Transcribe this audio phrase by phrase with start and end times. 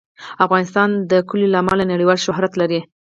[0.45, 2.79] افغانستان د کلیو له امله نړیوال شهرت لري.